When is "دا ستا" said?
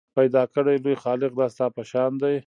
1.39-1.67